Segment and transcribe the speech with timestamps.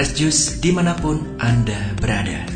[0.00, 2.48] Fresh Juice di mana pun Anda berada.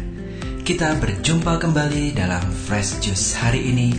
[0.64, 3.92] Kita berjumpa kembali dalam Fresh Juice hari ini,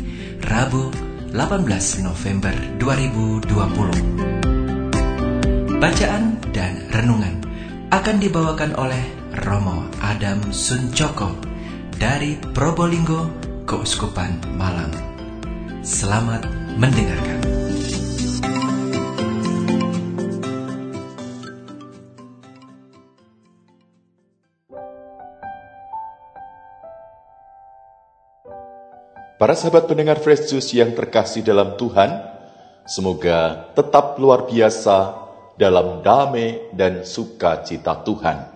[0.50, 0.90] Rabu
[1.30, 2.50] 18 November
[2.82, 5.78] 2020.
[5.78, 7.46] Bacaan dan renungan
[7.94, 9.14] akan dibawakan oleh
[9.46, 11.38] Romo Adam Suncoko
[12.02, 13.30] dari Probolinggo,
[13.70, 14.90] Keuskupan Malang.
[15.86, 16.50] Selamat
[16.82, 17.55] mendengarkan.
[29.36, 32.24] Para sahabat pendengar Fresh Juice yang terkasih dalam Tuhan,
[32.88, 35.12] semoga tetap luar biasa
[35.60, 38.48] dalam damai dan sukacita Tuhan.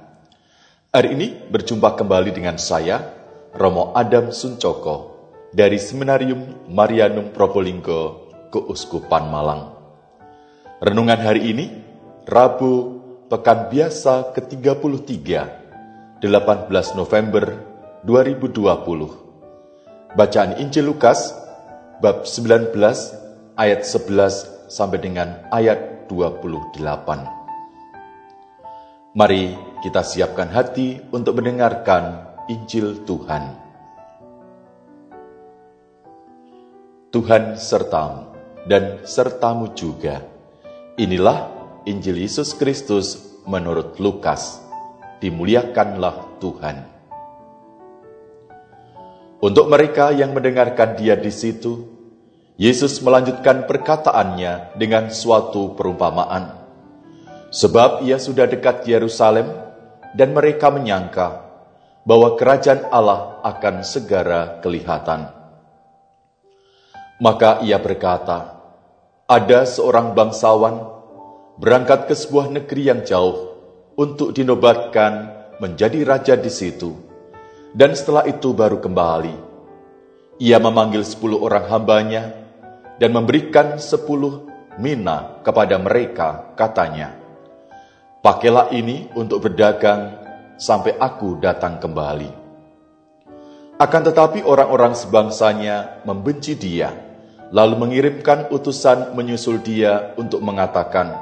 [0.96, 3.12] Hari ini berjumpa kembali dengan saya,
[3.52, 5.20] Romo Adam Suncoko,
[5.52, 9.76] dari Seminarium Marianum Probolinggo, Keuskupan Malang.
[10.80, 11.75] Renungan hari ini,
[12.23, 15.28] Rabu, Pekan Biasa ke-33,
[16.23, 16.23] 18
[16.96, 17.68] November
[18.08, 19.28] 2020
[20.10, 21.38] Bacaan Injil Lukas
[22.02, 22.74] bab 19
[23.54, 26.82] ayat 11 sampai dengan ayat 28.
[29.14, 29.54] Mari
[29.86, 33.54] kita siapkan hati untuk mendengarkan Injil Tuhan.
[37.14, 38.34] Tuhan sertamu
[38.66, 40.26] dan sertamu juga.
[40.98, 41.54] Inilah
[41.86, 44.58] Injil Yesus Kristus menurut Lukas.
[45.22, 46.89] Dimuliakanlah Tuhan.
[49.40, 51.88] Untuk mereka yang mendengarkan dia di situ,
[52.59, 56.59] Yesus melanjutkan perkataannya dengan suatu perumpamaan.
[57.48, 59.48] Sebab ia sudah dekat Yerusalem
[60.12, 61.40] dan mereka menyangka
[62.04, 65.31] bahwa kerajaan Allah akan segera kelihatan.
[67.24, 68.59] Maka ia berkata,
[69.24, 70.84] ada seorang bangsawan
[71.56, 73.56] berangkat ke sebuah negeri yang jauh
[73.96, 75.31] untuk dinobatkan
[75.63, 77.09] menjadi raja di situ
[77.74, 79.35] dan setelah itu baru kembali.
[80.40, 82.31] Ia memanggil sepuluh orang hambanya
[82.97, 84.47] dan memberikan sepuluh
[84.80, 87.19] mina kepada mereka, katanya,
[88.19, 90.19] Pakailah ini untuk berdagang
[90.59, 92.31] sampai aku datang kembali.
[93.80, 96.91] Akan tetapi orang-orang sebangsanya membenci dia,
[97.56, 101.16] lalu mengirimkan utusan menyusul dia untuk mengatakan,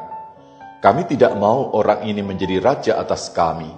[0.81, 3.69] kami tidak mau orang ini menjadi raja atas kami.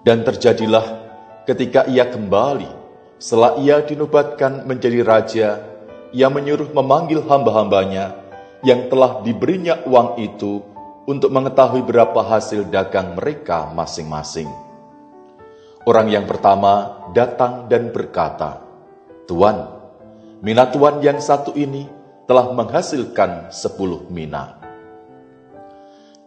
[0.00, 1.07] Dan terjadilah
[1.48, 2.68] ketika ia kembali,
[3.16, 5.48] setelah ia dinobatkan menjadi raja,
[6.12, 8.12] ia menyuruh memanggil hamba-hambanya
[8.60, 10.60] yang telah diberinya uang itu
[11.08, 14.52] untuk mengetahui berapa hasil dagang mereka masing-masing.
[15.88, 18.60] Orang yang pertama datang dan berkata,
[19.24, 19.72] Tuan,
[20.44, 21.88] mina Tuan yang satu ini
[22.28, 24.60] telah menghasilkan sepuluh mina.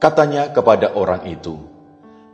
[0.02, 1.62] Katanya kepada orang itu,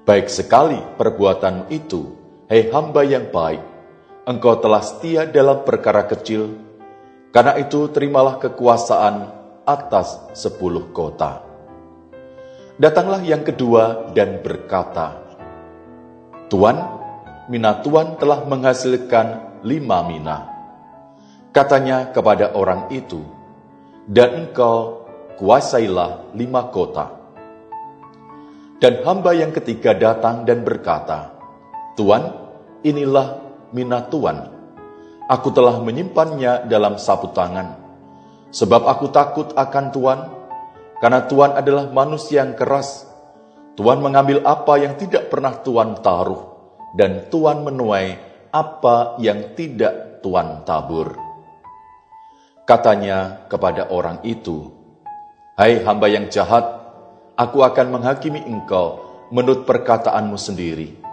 [0.08, 2.17] Baik sekali perbuatanmu itu,
[2.48, 3.60] Hei hamba yang baik,
[4.24, 6.56] engkau telah setia dalam perkara kecil,
[7.36, 9.28] karena itu terimalah kekuasaan
[9.68, 11.44] atas sepuluh kota.
[12.80, 15.20] Datanglah yang kedua dan berkata,
[16.48, 16.80] Tuan,
[17.52, 20.48] mina Tuan telah menghasilkan lima mina.
[21.52, 23.28] Katanya kepada orang itu,
[24.08, 25.04] dan engkau
[25.36, 27.12] kuasailah lima kota.
[28.80, 31.37] Dan hamba yang ketiga datang dan berkata,
[31.98, 32.30] Tuan,
[32.86, 33.42] inilah
[33.74, 34.54] minat Tuan.
[35.34, 37.74] Aku telah menyimpannya dalam sapu tangan.
[38.54, 40.20] Sebab aku takut akan Tuan,
[41.02, 43.10] karena Tuan adalah manusia yang keras.
[43.74, 48.14] Tuan mengambil apa yang tidak pernah Tuan taruh, dan Tuan menuai
[48.54, 51.18] apa yang tidak Tuan tabur.
[52.70, 54.70] Katanya kepada orang itu,
[55.58, 56.62] Hai hamba yang jahat,
[57.34, 59.02] aku akan menghakimi engkau
[59.34, 61.07] menurut perkataanmu sendiri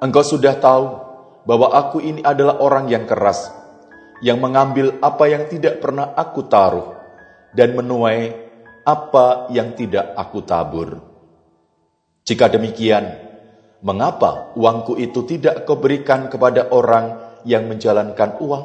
[0.00, 0.96] Engkau sudah tahu
[1.44, 3.52] bahwa aku ini adalah orang yang keras,
[4.24, 6.96] yang mengambil apa yang tidak pernah aku taruh,
[7.52, 8.32] dan menuai
[8.88, 11.04] apa yang tidak aku tabur.
[12.24, 13.12] Jika demikian,
[13.84, 18.64] mengapa uangku itu tidak kau berikan kepada orang yang menjalankan uang?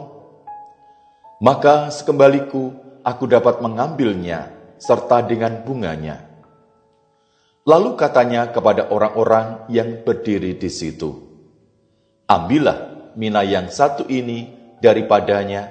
[1.44, 2.72] Maka sekembaliku
[3.04, 6.32] aku dapat mengambilnya serta dengan bunganya.
[7.66, 11.25] Lalu katanya kepada orang-orang yang berdiri di situ,
[12.26, 14.50] Ambillah mina yang satu ini
[14.82, 15.70] daripadanya,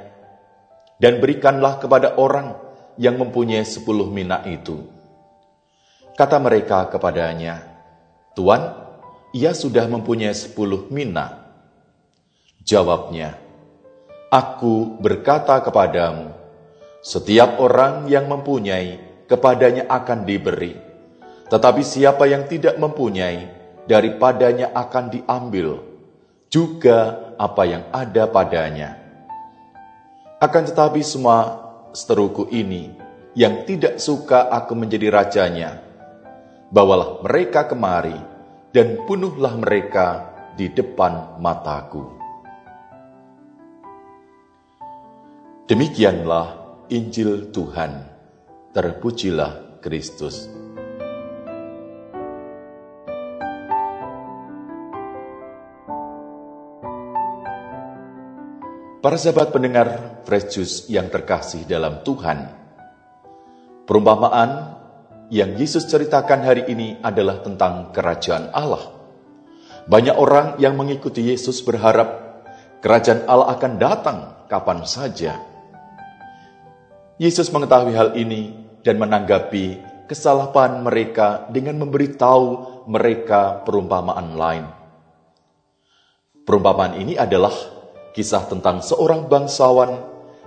[1.03, 2.55] dan berikanlah kepada orang
[2.99, 4.87] yang mempunyai sepuluh mina itu.
[6.15, 7.63] Kata mereka kepadanya,
[8.39, 8.71] Tuan,
[9.35, 11.43] ia sudah mempunyai sepuluh mina.
[12.63, 13.35] Jawabnya,
[14.31, 16.31] Aku berkata kepadamu,
[17.03, 20.95] setiap orang yang mempunyai, kepadanya akan diberi
[21.55, 23.47] tetapi siapa yang tidak mempunyai,
[23.85, 25.94] daripadanya akan diambil,
[26.55, 28.95] juga apa yang ada padanya.
[30.39, 31.59] Akan tetapi semua
[31.91, 32.95] seteruku ini
[33.35, 35.83] yang tidak suka aku menjadi rajanya,
[36.71, 38.15] bawalah mereka kemari
[38.71, 42.07] dan bunuhlah mereka di depan mataku.
[45.67, 46.55] Demikianlah
[46.87, 48.15] Injil Tuhan.
[48.71, 50.64] Terpujilah Kristus.
[59.05, 62.49] Para sahabat pendengar Fresh Juice yang terkasih dalam Tuhan,
[63.85, 64.81] perumpamaan
[65.29, 68.81] yang Yesus ceritakan hari ini adalah tentang kerajaan Allah.
[69.85, 72.41] Banyak orang yang mengikuti Yesus berharap
[72.81, 74.19] kerajaan Allah akan datang
[74.49, 75.37] kapan saja.
[77.21, 84.65] Yesus mengetahui hal ini dan menanggapi kesalahan mereka dengan memberitahu mereka perumpamaan lain.
[86.49, 87.84] Perumpamaan ini adalah
[88.15, 89.99] kisah tentang seorang bangsawan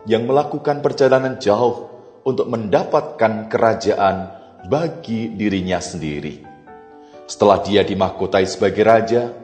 [0.08, 1.92] yang melakukan perjalanan jauh
[2.24, 4.32] untuk mendapatkan kerajaan
[4.72, 6.48] bagi dirinya sendiri.
[7.28, 9.36] Setelah dia dimahkotai sebagai raja,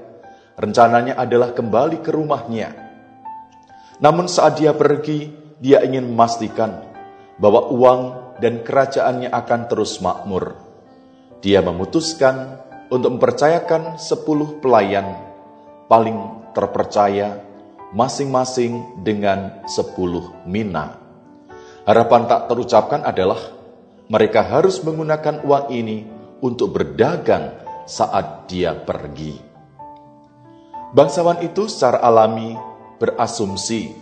[0.56, 2.72] rencananya adalah kembali ke rumahnya.
[4.00, 5.28] Namun saat dia pergi,
[5.60, 6.80] dia ingin memastikan
[7.36, 8.02] bahwa uang
[8.40, 10.56] dan kerajaannya akan terus makmur.
[11.44, 12.56] Dia memutuskan
[12.88, 15.12] untuk mempercayakan sepuluh pelayan
[15.92, 17.53] paling terpercaya
[17.94, 20.98] masing-masing dengan sepuluh mina.
[21.86, 23.40] Harapan tak terucapkan adalah
[24.10, 26.04] mereka harus menggunakan uang ini
[26.42, 27.54] untuk berdagang
[27.86, 29.40] saat dia pergi.
[30.94, 32.58] Bangsawan itu secara alami
[32.98, 33.94] berasumsi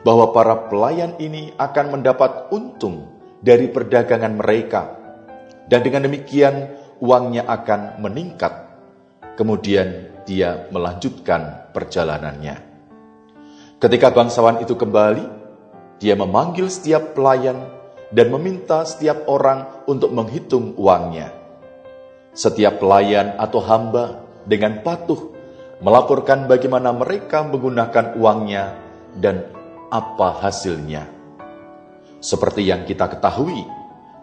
[0.00, 3.06] bahwa para pelayan ini akan mendapat untung
[3.40, 4.82] dari perdagangan mereka,
[5.68, 6.70] dan dengan demikian
[7.00, 8.52] uangnya akan meningkat.
[9.36, 12.69] Kemudian dia melanjutkan perjalanannya.
[13.80, 15.24] Ketika bangsawan itu kembali,
[15.96, 17.64] dia memanggil setiap pelayan
[18.12, 21.32] dan meminta setiap orang untuk menghitung uangnya.
[22.36, 25.32] Setiap pelayan atau hamba dengan patuh
[25.80, 28.76] melaporkan bagaimana mereka menggunakan uangnya
[29.16, 29.48] dan
[29.88, 31.08] apa hasilnya.
[32.20, 33.64] Seperti yang kita ketahui,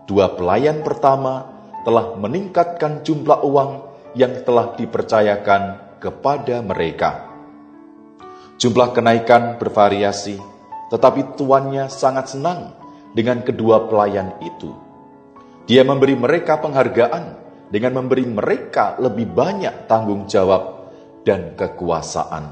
[0.05, 1.49] dua pelayan pertama
[1.81, 3.71] telah meningkatkan jumlah uang
[4.13, 7.26] yang telah dipercayakan kepada mereka.
[8.57, 10.41] Jumlah kenaikan bervariasi,
[10.89, 12.73] tetapi tuannya sangat senang
[13.13, 14.73] dengan kedua pelayan itu.
[15.69, 17.37] Dia memberi mereka penghargaan
[17.69, 20.89] dengan memberi mereka lebih banyak tanggung jawab
[21.21, 22.49] dan kekuasaan.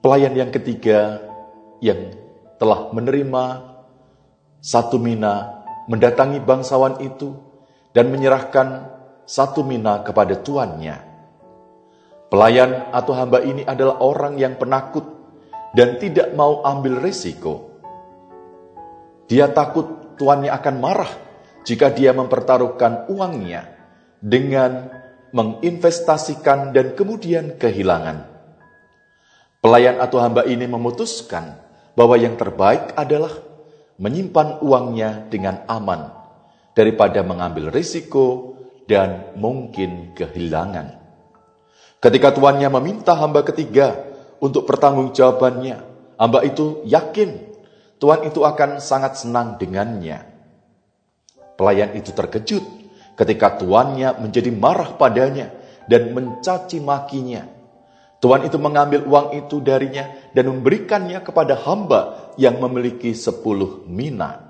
[0.00, 1.20] Pelayan yang ketiga
[1.84, 2.14] yang
[2.56, 3.44] telah menerima
[4.62, 7.34] satu mina mendatangi bangsawan itu
[7.92, 8.88] dan menyerahkan
[9.28, 11.07] satu mina kepada tuannya.
[12.28, 15.04] Pelayan atau hamba ini adalah orang yang penakut
[15.72, 17.80] dan tidak mau ambil risiko.
[19.28, 21.12] Dia takut tuannya akan marah
[21.64, 23.64] jika dia mempertaruhkan uangnya
[24.20, 24.92] dengan
[25.32, 28.28] menginvestasikan dan kemudian kehilangan.
[29.64, 31.56] Pelayan atau hamba ini memutuskan
[31.96, 33.32] bahwa yang terbaik adalah
[33.96, 36.12] menyimpan uangnya dengan aman
[36.76, 38.54] daripada mengambil risiko
[38.84, 40.97] dan mungkin kehilangan.
[41.98, 43.98] Ketika tuannya meminta hamba ketiga
[44.38, 45.76] untuk pertanggungjawabannya,
[46.14, 47.48] hamba itu yakin
[47.98, 50.22] Tuhan itu akan sangat senang dengannya.
[51.58, 52.62] Pelayan itu terkejut
[53.18, 55.50] ketika tuannya menjadi marah padanya
[55.90, 57.42] dan mencaci makinya.
[58.22, 64.46] Tuan itu mengambil uang itu darinya dan memberikannya kepada hamba yang memiliki sepuluh mina.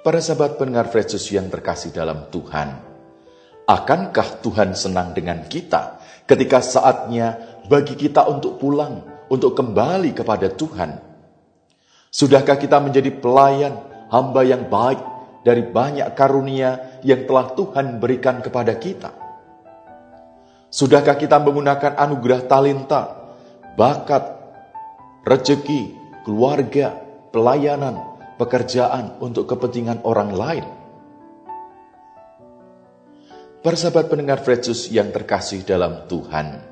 [0.00, 2.95] Para sahabat pendengar yang terkasih dalam Tuhan,
[3.66, 11.02] Akankah Tuhan senang dengan kita ketika saatnya bagi kita untuk pulang, untuk kembali kepada Tuhan?
[12.06, 13.74] Sudahkah kita menjadi pelayan,
[14.06, 15.02] hamba yang baik
[15.42, 19.10] dari banyak karunia yang telah Tuhan berikan kepada kita?
[20.70, 23.34] Sudahkah kita menggunakan anugerah talenta,
[23.74, 24.30] bakat,
[25.26, 25.90] rezeki,
[26.22, 27.02] keluarga,
[27.34, 27.98] pelayanan,
[28.38, 30.85] pekerjaan untuk kepentingan orang lain?
[33.66, 36.62] Persahabat pendengar Fredsus yang terkasih dalam Tuhan.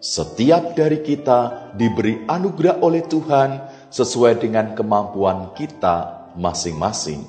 [0.00, 7.20] Setiap dari kita diberi anugerah oleh Tuhan sesuai dengan kemampuan kita masing-masing.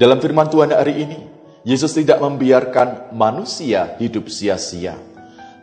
[0.00, 1.20] Dalam firman Tuhan hari ini,
[1.60, 4.96] Yesus tidak membiarkan manusia hidup sia-sia,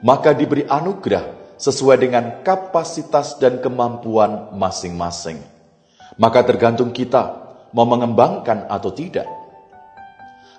[0.06, 5.42] maka diberi anugerah sesuai dengan kapasitas dan kemampuan masing-masing.
[6.22, 9.39] Maka tergantung kita mau mengembangkan atau tidak.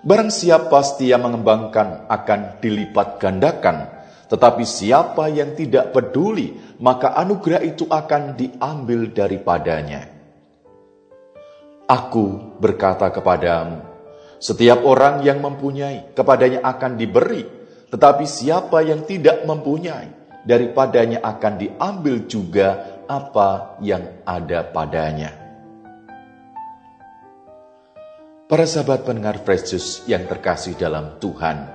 [0.00, 3.84] Barang siapa setia mengembangkan akan dilipat gandakan,
[4.32, 10.08] tetapi siapa yang tidak peduli, maka anugerah itu akan diambil daripadanya.
[11.84, 13.84] Aku berkata kepadamu,
[14.40, 17.44] setiap orang yang mempunyai, kepadanya akan diberi,
[17.92, 20.08] tetapi siapa yang tidak mempunyai,
[20.48, 22.68] daripadanya akan diambil juga
[23.04, 25.39] apa yang ada padanya.
[28.50, 31.70] Para sahabat pendengar Fresh yang terkasih dalam Tuhan,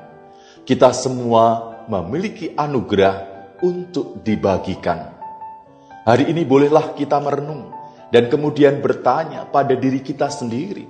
[0.67, 3.15] kita semua memiliki anugerah
[3.63, 5.15] untuk dibagikan.
[6.03, 7.71] Hari ini bolehlah kita merenung
[8.11, 10.83] dan kemudian bertanya pada diri kita sendiri,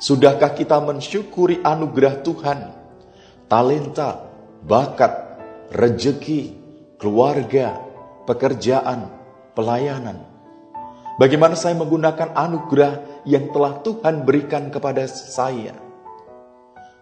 [0.00, 2.58] sudahkah kita mensyukuri anugerah Tuhan,
[3.44, 4.24] talenta,
[4.64, 5.36] bakat,
[5.68, 6.56] rejeki,
[6.96, 7.76] keluarga,
[8.24, 9.12] pekerjaan,
[9.52, 10.30] pelayanan,
[11.20, 15.76] Bagaimana saya menggunakan anugerah yang telah Tuhan berikan kepada saya?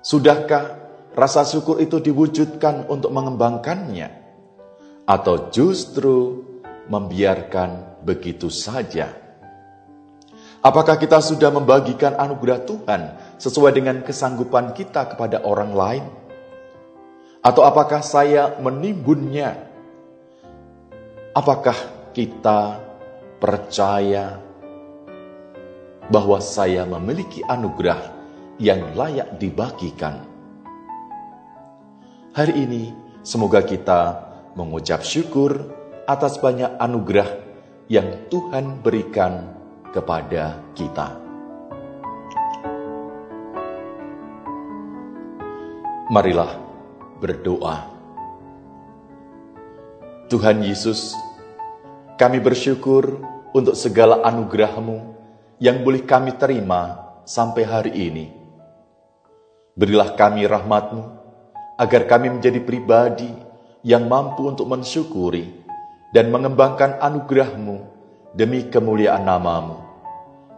[0.02, 0.78] Sudahkah
[1.14, 4.08] rasa syukur itu diwujudkan untuk mengembangkannya?
[5.08, 6.44] Atau justru
[6.88, 9.12] membiarkan begitu saja?
[10.58, 13.02] Apakah kita sudah membagikan anugerah Tuhan
[13.38, 16.04] sesuai dengan kesanggupan kita kepada orang lain?
[17.38, 19.54] Atau apakah saya menimbunnya?
[21.30, 21.78] Apakah
[22.10, 22.82] kita
[23.38, 24.47] percaya
[26.08, 28.00] bahwa saya memiliki anugerah
[28.56, 30.24] yang layak dibagikan.
[32.32, 34.24] Hari ini, semoga kita
[34.56, 35.68] mengucap syukur
[36.08, 37.28] atas banyak anugerah
[37.92, 39.52] yang Tuhan berikan
[39.92, 41.20] kepada kita.
[46.08, 46.56] Marilah
[47.20, 47.84] berdoa.
[50.32, 51.12] Tuhan Yesus,
[52.16, 53.20] kami bersyukur
[53.52, 55.17] untuk segala anugerah-Mu
[55.58, 58.26] yang boleh kami terima sampai hari ini.
[59.78, 61.02] Berilah kami rahmat-Mu,
[61.78, 63.30] agar kami menjadi pribadi
[63.86, 65.62] yang mampu untuk mensyukuri
[66.10, 67.76] dan mengembangkan anugerah-Mu
[68.34, 69.78] demi kemuliaan namamu,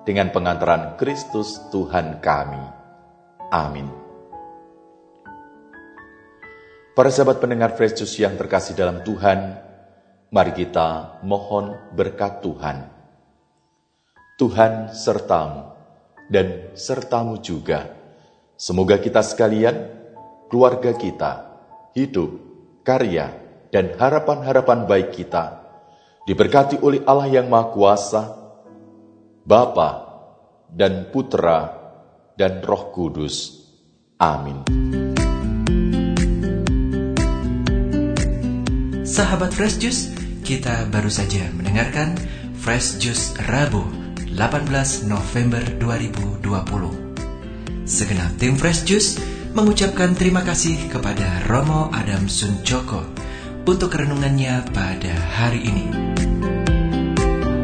[0.08, 2.64] dengan pengantaran Kristus Tuhan kami.
[3.52, 3.88] Amin.
[6.96, 9.70] Para sahabat pendengar Fresh yang terkasih dalam Tuhan,
[10.30, 12.99] Mari kita mohon berkat Tuhan.
[14.40, 15.68] Tuhan sertamu
[16.32, 17.92] dan sertamu juga.
[18.56, 19.76] Semoga kita sekalian,
[20.48, 21.60] keluarga kita,
[21.92, 22.40] hidup,
[22.80, 23.36] karya,
[23.68, 25.60] dan harapan-harapan baik kita
[26.24, 28.22] diberkati oleh Allah yang Maha Kuasa,
[29.44, 30.08] Bapa
[30.72, 31.76] dan Putra
[32.32, 33.60] dan Roh Kudus.
[34.16, 34.64] Amin.
[39.04, 40.08] Sahabat Fresh Juice,
[40.48, 42.16] kita baru saja mendengarkan
[42.56, 43.99] Fresh Juice Rabu
[44.40, 47.84] 18 November 2020.
[47.84, 49.20] Segenap tim Fresh Juice
[49.52, 53.04] mengucapkan terima kasih kepada Romo Adam Suncoko
[53.68, 55.86] untuk renungannya pada hari ini.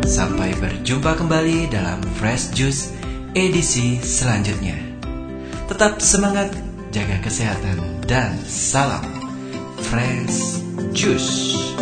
[0.04, 2.92] Sampai berjumpa kembali dalam Fresh Juice
[3.32, 4.76] edisi selanjutnya.
[5.72, 6.52] Tetap semangat,
[6.92, 9.08] jaga kesehatan, dan salam
[9.80, 10.60] Fresh
[10.92, 11.75] Juice.